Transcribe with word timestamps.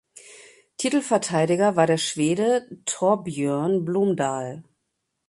Titelverteidiger 0.77 1.75
war 1.75 1.85
der 1.85 1.99
Schwede 1.99 2.67
Torbjörn 2.85 3.85
Blomdahl. 3.85 4.63